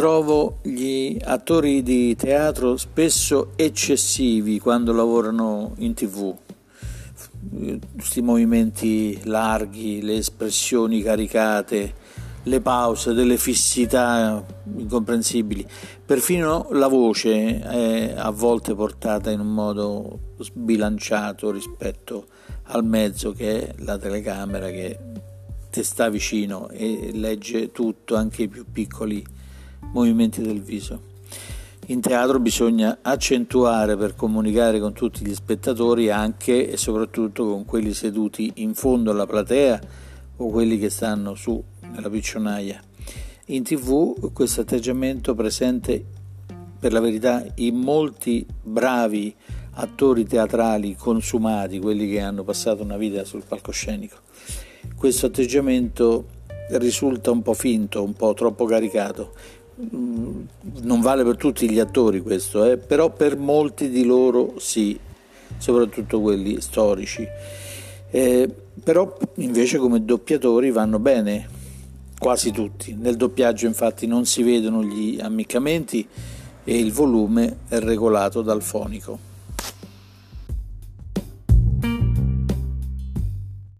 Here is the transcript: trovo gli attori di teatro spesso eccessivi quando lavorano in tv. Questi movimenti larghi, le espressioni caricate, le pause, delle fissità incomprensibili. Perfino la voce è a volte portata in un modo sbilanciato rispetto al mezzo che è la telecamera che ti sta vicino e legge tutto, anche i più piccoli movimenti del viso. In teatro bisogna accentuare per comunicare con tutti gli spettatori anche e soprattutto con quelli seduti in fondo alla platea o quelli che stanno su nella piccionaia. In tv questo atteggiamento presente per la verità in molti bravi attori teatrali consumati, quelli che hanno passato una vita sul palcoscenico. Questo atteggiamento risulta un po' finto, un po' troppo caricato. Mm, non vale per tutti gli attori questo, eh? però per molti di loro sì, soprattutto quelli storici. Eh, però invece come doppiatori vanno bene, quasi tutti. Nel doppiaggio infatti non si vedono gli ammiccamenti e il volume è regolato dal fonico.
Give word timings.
trovo 0.00 0.60
gli 0.62 1.18
attori 1.22 1.82
di 1.82 2.16
teatro 2.16 2.78
spesso 2.78 3.50
eccessivi 3.54 4.58
quando 4.58 4.94
lavorano 4.94 5.74
in 5.76 5.92
tv. 5.92 6.34
Questi 7.94 8.22
movimenti 8.22 9.20
larghi, 9.24 10.00
le 10.00 10.16
espressioni 10.16 11.02
caricate, 11.02 11.92
le 12.44 12.60
pause, 12.62 13.12
delle 13.12 13.36
fissità 13.36 14.42
incomprensibili. 14.74 15.66
Perfino 16.06 16.68
la 16.70 16.88
voce 16.88 17.60
è 17.60 18.14
a 18.16 18.30
volte 18.30 18.74
portata 18.74 19.30
in 19.30 19.40
un 19.40 19.52
modo 19.52 20.18
sbilanciato 20.38 21.50
rispetto 21.50 22.28
al 22.68 22.86
mezzo 22.86 23.32
che 23.32 23.68
è 23.68 23.74
la 23.80 23.98
telecamera 23.98 24.70
che 24.70 24.98
ti 25.70 25.84
sta 25.84 26.08
vicino 26.08 26.70
e 26.70 27.10
legge 27.12 27.70
tutto, 27.70 28.16
anche 28.16 28.44
i 28.44 28.48
più 28.48 28.64
piccoli 28.72 29.36
movimenti 29.92 30.42
del 30.42 30.60
viso. 30.60 31.08
In 31.86 32.00
teatro 32.00 32.38
bisogna 32.38 32.98
accentuare 33.02 33.96
per 33.96 34.14
comunicare 34.14 34.78
con 34.78 34.92
tutti 34.92 35.24
gli 35.24 35.34
spettatori 35.34 36.10
anche 36.10 36.70
e 36.70 36.76
soprattutto 36.76 37.46
con 37.46 37.64
quelli 37.64 37.92
seduti 37.92 38.52
in 38.56 38.74
fondo 38.74 39.10
alla 39.10 39.26
platea 39.26 39.80
o 40.36 40.48
quelli 40.50 40.78
che 40.78 40.88
stanno 40.88 41.34
su 41.34 41.62
nella 41.92 42.08
piccionaia. 42.08 42.80
In 43.46 43.64
tv 43.64 44.32
questo 44.32 44.60
atteggiamento 44.60 45.34
presente 45.34 46.04
per 46.78 46.92
la 46.92 47.00
verità 47.00 47.44
in 47.56 47.76
molti 47.76 48.46
bravi 48.62 49.34
attori 49.72 50.24
teatrali 50.24 50.94
consumati, 50.94 51.80
quelli 51.80 52.08
che 52.08 52.20
hanno 52.20 52.44
passato 52.44 52.82
una 52.82 52.96
vita 52.96 53.24
sul 53.24 53.42
palcoscenico. 53.46 54.16
Questo 54.94 55.26
atteggiamento 55.26 56.26
risulta 56.70 57.30
un 57.32 57.42
po' 57.42 57.54
finto, 57.54 58.02
un 58.02 58.12
po' 58.12 58.32
troppo 58.34 58.64
caricato. 58.64 59.32
Mm, 59.82 60.42
non 60.82 61.00
vale 61.00 61.24
per 61.24 61.36
tutti 61.36 61.70
gli 61.70 61.78
attori 61.78 62.20
questo, 62.20 62.64
eh? 62.64 62.76
però 62.76 63.10
per 63.10 63.36
molti 63.38 63.88
di 63.88 64.04
loro 64.04 64.54
sì, 64.58 64.98
soprattutto 65.56 66.20
quelli 66.20 66.60
storici. 66.60 67.26
Eh, 68.10 68.48
però 68.82 69.16
invece 69.36 69.78
come 69.78 70.04
doppiatori 70.04 70.70
vanno 70.70 70.98
bene, 70.98 71.48
quasi 72.18 72.50
tutti. 72.50 72.94
Nel 72.94 73.16
doppiaggio 73.16 73.66
infatti 73.66 74.06
non 74.06 74.26
si 74.26 74.42
vedono 74.42 74.84
gli 74.84 75.18
ammiccamenti 75.20 76.06
e 76.64 76.78
il 76.78 76.92
volume 76.92 77.60
è 77.68 77.78
regolato 77.78 78.42
dal 78.42 78.62
fonico. 78.62 79.29